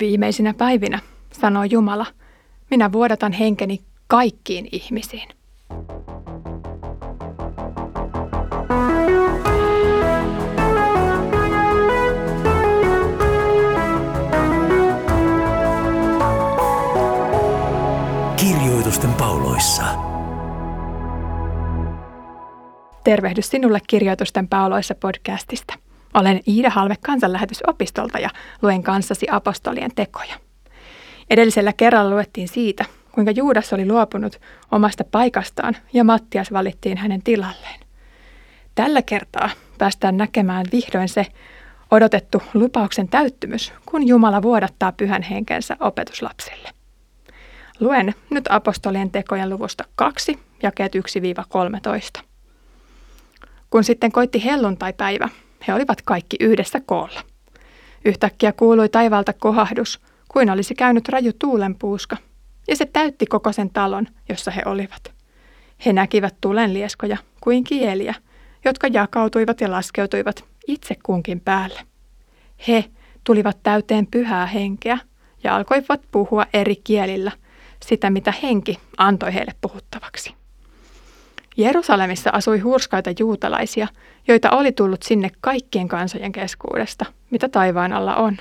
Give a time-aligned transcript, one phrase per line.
[0.00, 0.98] Viimeisinä päivinä,
[1.32, 2.06] sanoo Jumala,
[2.70, 5.28] minä vuodatan henkeni kaikkiin ihmisiin.
[18.36, 19.84] Kirjoitusten pauloissa.
[23.04, 25.74] Tervehdys sinulle Kirjoitusten pauloissa podcastista.
[26.14, 28.30] Olen Iida Halve kansanlähetysopistolta ja
[28.62, 30.34] luen kanssasi apostolien tekoja.
[31.30, 34.40] Edellisellä kerralla luettiin siitä, kuinka Juudas oli luopunut
[34.72, 37.80] omasta paikastaan ja Mattias valittiin hänen tilalleen.
[38.74, 41.26] Tällä kertaa päästään näkemään vihdoin se
[41.90, 46.68] odotettu lupauksen täyttymys, kun Jumala vuodattaa pyhän henkensä opetuslapsille.
[47.80, 50.92] Luen nyt apostolien tekojen luvusta 2, jakeet
[52.18, 52.22] 1-13.
[53.70, 55.28] Kun sitten koitti helluntai-päivä,
[55.68, 57.20] he olivat kaikki yhdessä koolla.
[58.04, 62.16] Yhtäkkiä kuului taivaalta kohahdus, kuin olisi käynyt raju tuulenpuuska,
[62.68, 65.12] ja se täytti koko sen talon, jossa he olivat.
[65.86, 68.14] He näkivät tulenlieskoja kuin kieliä,
[68.64, 71.80] jotka jakautuivat ja laskeutuivat itse kunkin päälle.
[72.68, 72.84] He
[73.24, 74.98] tulivat täyteen pyhää henkeä
[75.44, 77.32] ja alkoivat puhua eri kielillä
[77.84, 79.79] sitä, mitä henki antoi heille puhuttavaksi.
[81.60, 83.88] Jerusalemissa asui hurskaita juutalaisia,
[84.28, 88.36] joita oli tullut sinne kaikkien kansojen keskuudesta, mitä taivaan alla on.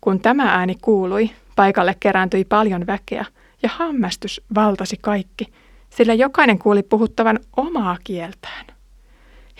[0.00, 3.24] Kun tämä ääni kuului, paikalle kerääntyi paljon väkeä
[3.62, 5.52] ja hämmästys valtasi kaikki,
[5.90, 8.66] sillä jokainen kuuli puhuttavan omaa kieltään.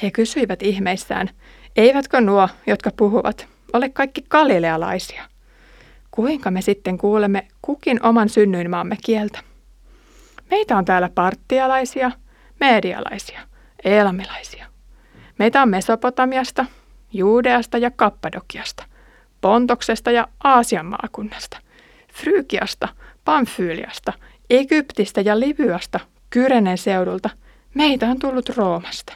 [0.03, 1.31] He kysyivät ihmeissään,
[1.77, 5.25] eivätkö nuo, jotka puhuvat, ole kaikki galilealaisia?
[6.11, 9.39] Kuinka me sitten kuulemme kukin oman synnyinmaamme kieltä?
[10.51, 12.11] Meitä on täällä parttialaisia–
[12.61, 13.41] medialaisia,
[13.85, 14.67] elamilaisia.
[15.39, 16.65] Meitä on Mesopotamiasta,
[17.13, 18.85] Juudeasta ja Kappadokiasta,
[19.41, 21.59] Pontoksesta ja Aasian maakunnasta,
[22.13, 22.89] Frygiasta,
[23.25, 24.13] Pamfyyliasta,
[24.51, 27.31] Egyptistä ja Libyasta, Kyrenen seudulta.
[27.75, 29.13] Meitä on tullut Roomasta.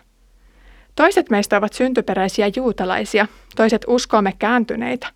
[0.97, 3.27] Toiset meistä ovat syntyperäisiä juutalaisia,
[3.57, 5.07] toiset uskoamme kääntyneitä.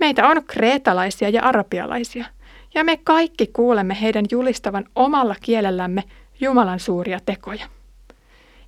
[0.00, 2.26] Meitä on kreetalaisia ja arabialaisia.
[2.74, 6.04] Ja me kaikki kuulemme heidän julistavan omalla kielellämme
[6.40, 7.66] Jumalan suuria tekoja.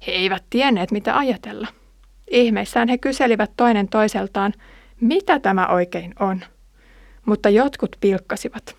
[0.06, 1.69] He eivät tienneet, mitä ajatella.
[2.31, 4.53] Ihmeissään he kyselivät toinen toiseltaan,
[5.00, 6.41] mitä tämä oikein on.
[7.27, 8.77] Mutta jotkut pilkkasivat.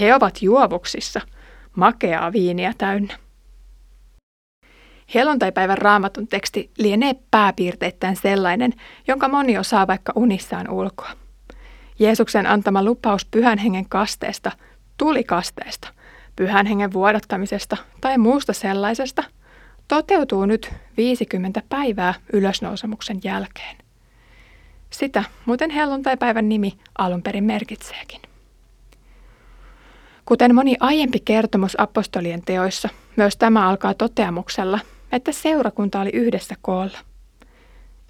[0.00, 1.20] He ovat juovuksissa,
[1.76, 3.14] makeaa viiniä täynnä.
[5.14, 8.72] Hellontaipäivän raamatun teksti lienee pääpiirteittäin sellainen,
[9.08, 11.10] jonka moni osaa vaikka unissaan ulkoa.
[11.98, 14.52] Jeesuksen antama lupaus pyhän hengen kasteesta
[14.98, 15.88] tuli kasteesta–
[16.36, 19.24] pyhän hengen vuodattamisesta tai muusta sellaisesta
[19.88, 23.76] toteutuu nyt 50 päivää ylösnousemuksen jälkeen.
[24.90, 28.20] Sitä muuten helluntaipäivän nimi alun perin merkitseekin.
[30.24, 34.80] Kuten moni aiempi kertomus apostolien teoissa, myös tämä alkaa toteamuksella,
[35.12, 36.98] että seurakunta oli yhdessä koolla.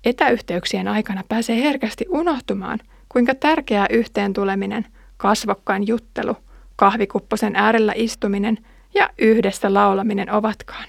[0.05, 2.78] Etäyhteyksien aikana pääsee herkästi unohtumaan,
[3.09, 6.37] kuinka tärkeää yhteen tuleminen, kasvokkain juttelu–
[6.77, 8.59] kahvikupposen äärellä istuminen
[8.94, 10.88] ja yhdessä laulaminen ovatkaan.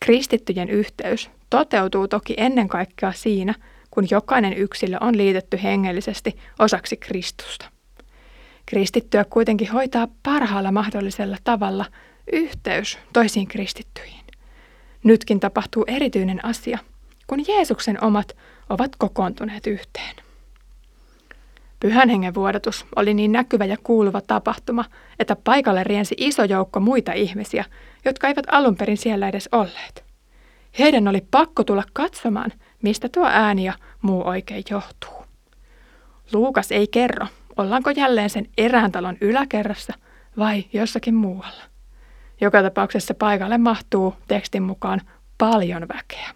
[0.00, 3.54] Kristittyjen yhteys toteutuu toki ennen kaikkea siinä,
[3.90, 7.66] kun jokainen yksilö on liitetty hengellisesti osaksi Kristusta.
[8.66, 11.84] Kristittyä kuitenkin hoitaa parhaalla mahdollisella tavalla
[12.32, 14.24] yhteys toisiin kristittyihin.
[15.04, 16.78] Nytkin tapahtuu erityinen asia,
[17.26, 18.36] kun Jeesuksen omat
[18.68, 20.16] ovat kokoontuneet yhteen.
[21.80, 24.84] Pyhän hengen vuodatus oli niin näkyvä ja kuuluva tapahtuma,
[25.18, 27.64] että paikalle riensi iso joukko muita ihmisiä,
[28.04, 30.04] jotka eivät alun perin siellä edes olleet.
[30.78, 33.72] Heidän oli pakko tulla katsomaan, mistä tuo ääni ja
[34.02, 35.24] muu oikein johtuu.
[36.32, 37.26] Luukas ei kerro,
[37.56, 39.92] ollaanko jälleen sen erään talon yläkerrassa
[40.38, 41.62] vai jossakin muualla.
[42.40, 45.00] Joka tapauksessa paikalle mahtuu tekstin mukaan
[45.38, 46.30] paljon väkeä.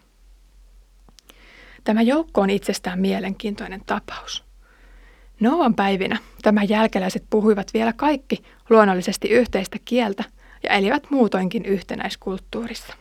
[1.85, 4.45] Tämä joukko on itsestään mielenkiintoinen tapaus.
[5.41, 10.25] Noan päivinä tämä jälkeläiset puhuivat vielä kaikki luonnollisesti yhteistä kieltä
[10.63, 12.95] ja elivät muutoinkin yhtenäiskulttuurissa.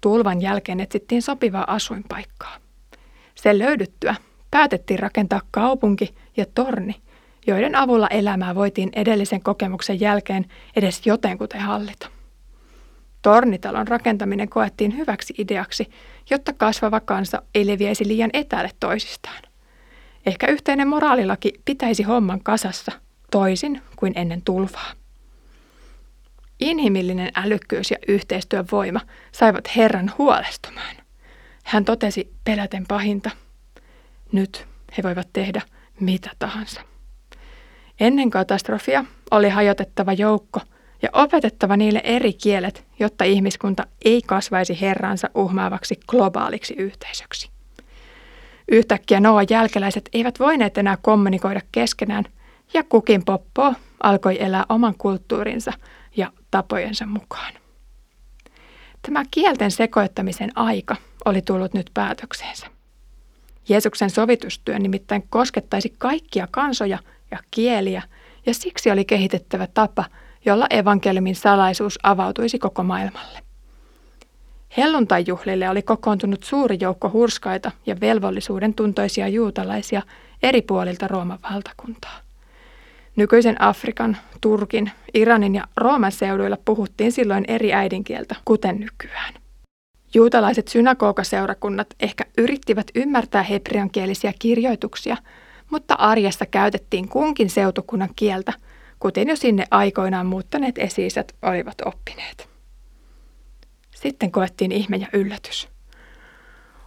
[0.00, 2.56] Tulvan jälkeen etsittiin sopivaa asuinpaikkaa.
[3.34, 4.14] Sen löydyttyä
[4.50, 6.94] päätettiin rakentaa kaupunki ja torni,
[7.46, 10.46] joiden avulla elämää voitiin edellisen kokemuksen jälkeen
[10.76, 12.08] edes jotenkuten hallita.
[13.22, 15.90] Tornitalon rakentaminen koettiin hyväksi ideaksi,
[16.30, 19.42] jotta kasvava kansa ei leviäisi liian etäälle toisistaan.
[20.26, 22.92] Ehkä yhteinen moraalilaki pitäisi homman kasassa
[23.30, 24.97] toisin kuin ennen tulvaa.
[26.60, 29.00] Inhimillinen älykkyys ja yhteistyön voima
[29.32, 30.96] saivat Herran huolestumaan.
[31.64, 33.30] Hän totesi peläten pahinta.
[34.32, 34.66] Nyt
[34.98, 35.62] he voivat tehdä
[36.00, 36.80] mitä tahansa.
[38.00, 40.60] Ennen katastrofia oli hajotettava joukko
[41.02, 47.50] ja opetettava niille eri kielet, jotta ihmiskunta ei kasvaisi herransa uhmaavaksi globaaliksi yhteisöksi.
[48.72, 52.24] Yhtäkkiä Noa jälkeläiset eivät voineet enää kommunikoida keskenään
[52.74, 55.72] ja kukin poppo alkoi elää oman kulttuurinsa
[56.16, 57.52] ja tapojensa mukaan.
[59.02, 62.66] Tämä kielten sekoittamisen aika oli tullut nyt päätökseensä.
[63.68, 66.98] Jeesuksen sovitustyö nimittäin koskettaisi kaikkia kansoja
[67.30, 68.02] ja kieliä,
[68.46, 70.04] ja siksi oli kehitettävä tapa,
[70.44, 73.38] jolla evankeliumin salaisuus avautuisi koko maailmalle.
[74.76, 80.02] Helluntajuhlille oli kokoontunut suuri joukko hurskaita ja velvollisuuden tuntoisia juutalaisia
[80.42, 82.27] eri puolilta Rooman valtakuntaa.
[83.18, 89.34] Nykyisen Afrikan, Turkin, Iranin ja Rooman seuduilla puhuttiin silloin eri äidinkieltä, kuten nykyään.
[90.14, 95.16] Juutalaiset synagogaseurakunnat ehkä yrittivät ymmärtää hebreankielisiä kirjoituksia,
[95.70, 98.52] mutta arjessa käytettiin kunkin seutukunnan kieltä,
[98.98, 102.48] kuten jo sinne aikoinaan muuttaneet esiisät olivat oppineet.
[103.94, 105.68] Sitten koettiin ihme ja yllätys.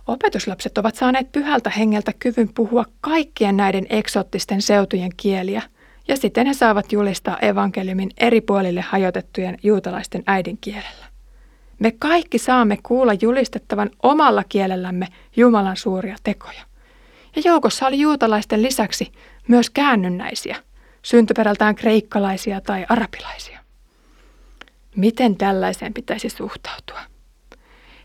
[0.08, 5.62] Opetuslapset ovat saaneet pyhältä hengeltä kyvyn puhua kaikkien näiden eksoottisten seutujen kieliä,
[6.12, 11.06] ja sitten he saavat julistaa evankeliumin eri puolille hajotettujen juutalaisten äidinkielellä.
[11.80, 16.62] Me kaikki saamme kuulla julistettavan omalla kielellämme Jumalan suuria tekoja.
[17.36, 19.12] Ja joukossa oli juutalaisten lisäksi
[19.48, 20.56] myös käännynnäisiä,
[21.02, 23.60] syntyperältään kreikkalaisia tai arabilaisia.
[24.96, 27.00] Miten tällaiseen pitäisi suhtautua?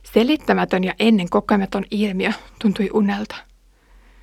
[0.03, 2.33] Selittämätön ja ennen kokematon ilmiö
[2.63, 3.37] tuntui unelta.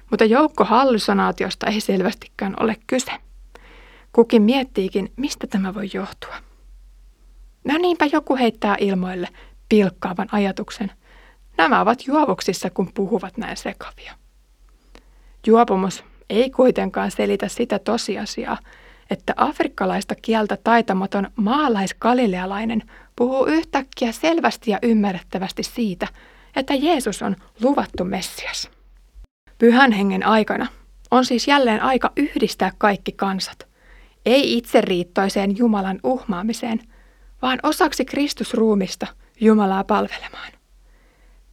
[0.10, 3.12] Mutta joukko hallusanaatiosta ei selvästikään ole kyse.
[4.14, 6.36] Kukin miettiikin, mistä tämä voi johtua.
[7.64, 9.28] No niinpä joku heittää ilmoille
[9.70, 10.92] pilkkaavan ajatuksen.
[11.58, 14.14] Nämä ovat juovuksissa, kun puhuvat näin sekavia.
[15.48, 18.58] Juopumus ei kuitenkaan selitä sitä tosiasiaa,
[19.10, 22.82] että afrikkalaista kieltä taitamaton maalaiskalilealainen
[23.16, 26.08] puhuu yhtäkkiä selvästi ja ymmärrettävästi siitä,
[26.56, 28.70] että Jeesus on luvattu Messias.
[29.58, 30.68] Pyhän hengen aikana
[31.12, 33.73] on siis jälleen aika yhdistää kaikki kansat,
[34.26, 36.80] ei itseriittoiseen Jumalan uhmaamiseen,
[37.42, 39.08] vaan osaksi Kristusruumista
[39.42, 40.52] Jumalaa palvelemaan.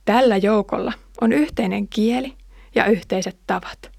[0.05, 2.35] Tällä joukolla on yhteinen kieli
[2.75, 3.91] ja yhteiset tavat.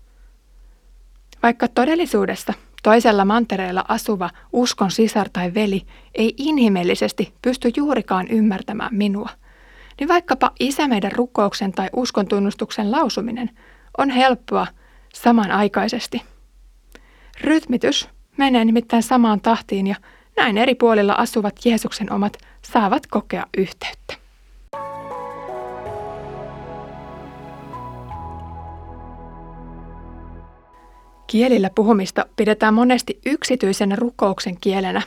[1.43, 2.53] Vaikka todellisuudessa
[2.83, 5.81] toisella mantereella asuva uskon sisar tai veli
[6.15, 9.29] ei inhimillisesti pysty juurikaan ymmärtämään minua,
[9.99, 13.49] niin vaikkapa isä meidän rukouksen tai uskon tunnustuksen lausuminen
[13.97, 14.67] on helppoa
[15.13, 16.21] samanaikaisesti.
[17.41, 19.95] Rytmitys menee nimittäin samaan tahtiin ja
[20.37, 24.13] näin eri puolilla asuvat Jeesuksen omat saavat kokea yhteyttä.
[31.27, 35.01] Kielillä puhumista pidetään monesti yksityisenä rukouksen kielenä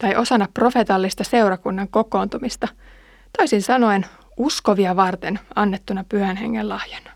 [0.00, 2.68] tai osana profetallista seurakunnan kokoontumista,
[3.38, 4.06] toisin sanoen
[4.36, 7.10] uskovia varten annettuna pyhän hengen lahjana.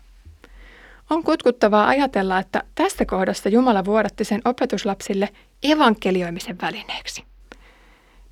[1.09, 5.29] On kutkuttavaa ajatella, että tässä kohdassa Jumala vuodatti sen opetuslapsille
[5.63, 7.23] evankelioimisen välineeksi.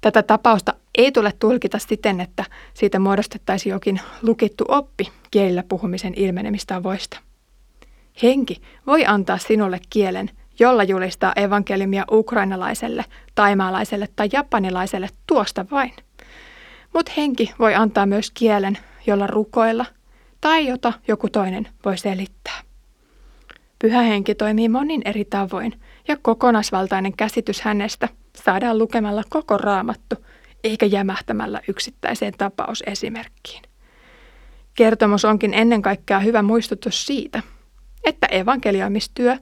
[0.01, 7.19] Tätä tapausta ei tule tulkita siten, että siitä muodostettaisiin jokin lukittu oppi kielillä puhumisen ilmenemistavoista.
[8.23, 10.29] Henki voi antaa sinulle kielen,
[10.59, 13.05] jolla julistaa evankeliumia ukrainalaiselle,
[13.35, 15.93] taimaalaiselle tai japanilaiselle tuosta vain.
[16.93, 18.77] Mutta henki voi antaa myös kielen,
[19.07, 19.85] jolla rukoilla
[20.43, 22.61] tai jota joku toinen voi selittää.
[23.79, 30.15] Pyhä henki toimii monin eri tavoin ja kokonaisvaltainen käsitys hänestä saadaan lukemalla koko raamattu
[30.63, 33.61] eikä jämähtämällä yksittäiseen tapausesimerkkiin.
[34.75, 37.41] Kertomus onkin ennen kaikkea hyvä muistutus siitä,
[38.03, 39.37] että evankelioimistyö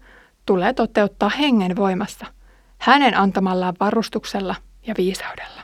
[0.46, 2.26] tulee toteuttaa hengen voimassa,
[2.78, 4.56] hänen antamallaan varustuksella
[4.88, 5.62] ja viisaudella.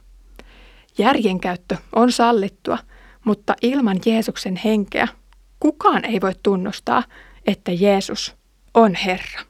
[0.98, 2.78] Järjenkäyttö on sallittua,
[3.26, 5.08] mutta ilman Jeesuksen henkeä
[5.60, 7.04] kukaan ei voi tunnustaa,
[7.48, 8.36] että Jeesus
[8.74, 9.42] on Herra.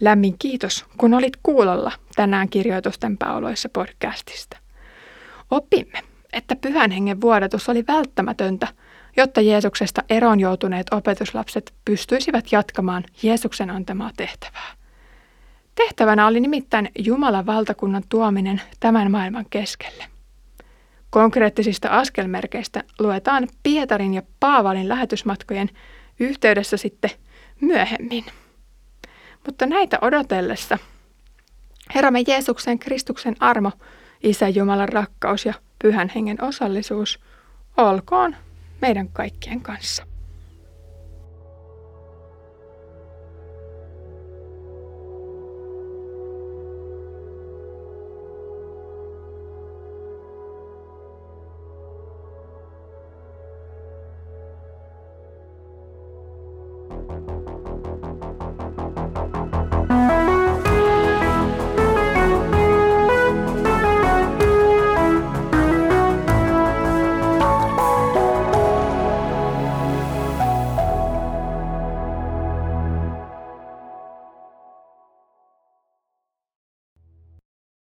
[0.00, 4.56] Lämmin kiitos, kun olit kuulolla tänään kirjoitusten pauloissa podcastista.
[5.50, 5.98] Opimme,
[6.32, 8.68] että pyhän hengen vuodatus oli välttämätöntä,
[9.16, 14.72] jotta Jeesuksesta eroon joutuneet opetuslapset pystyisivät jatkamaan Jeesuksen antamaa tehtävää.
[15.74, 20.04] Tehtävänä oli nimittäin Jumalan valtakunnan tuominen tämän maailman keskelle.
[21.12, 25.70] Konkreettisista askelmerkeistä luetaan Pietarin ja Paavalin lähetysmatkojen
[26.20, 27.10] yhteydessä sitten
[27.60, 28.24] myöhemmin.
[29.46, 30.78] Mutta näitä odotellessa
[31.94, 33.72] Herramme Jeesuksen Kristuksen armo,
[34.22, 37.20] Isä Jumalan rakkaus ja Pyhän Hengen osallisuus
[37.76, 38.36] olkoon
[38.80, 40.11] meidän kaikkien kanssa.